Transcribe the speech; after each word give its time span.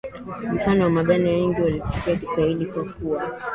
mfano 0.53 0.83
waganda 0.95 1.29
wengi 1.29 1.61
walikichukia 1.61 2.15
kiswahili 2.15 2.65
kwa 2.65 2.83
kuwa 2.83 3.23